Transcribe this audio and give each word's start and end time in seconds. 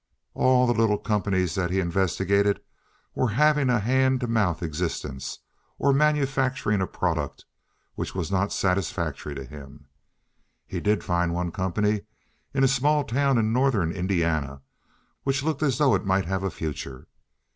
All 0.33 0.65
the 0.65 0.73
little 0.73 0.97
companies 0.97 1.53
that 1.53 1.69
he 1.69 1.79
investigated 1.79 2.59
were 3.13 3.27
having 3.27 3.69
a 3.69 3.79
hand 3.79 4.19
to 4.21 4.27
mouth 4.27 4.63
existence, 4.63 5.37
or 5.77 5.93
manufacturing 5.93 6.81
a 6.81 6.87
product 6.87 7.45
which 7.93 8.15
was 8.15 8.31
not 8.31 8.51
satisfactory 8.51 9.35
to 9.35 9.45
him. 9.45 9.89
He 10.65 10.79
did 10.79 11.03
find 11.03 11.35
one 11.35 11.51
company 11.51 12.01
in 12.51 12.63
a 12.63 12.67
small 12.67 13.03
town 13.03 13.37
in 13.37 13.53
northern 13.53 13.91
Indiana 13.91 14.63
which 15.21 15.43
looked 15.43 15.61
as 15.61 15.77
though 15.77 15.93
it 15.93 16.03
might 16.03 16.25
have 16.25 16.41
a 16.41 16.49
future. 16.49 17.07